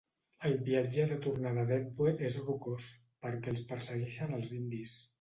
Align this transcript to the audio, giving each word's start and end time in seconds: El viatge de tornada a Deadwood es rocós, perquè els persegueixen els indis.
El 0.47 0.53
viatge 0.69 1.05
de 1.11 1.17
tornada 1.25 1.61
a 1.67 1.67
Deadwood 1.73 2.25
es 2.31 2.41
rocós, 2.49 2.91
perquè 3.27 3.57
els 3.57 3.67
persegueixen 3.75 4.39
els 4.43 4.55
indis. 4.63 5.01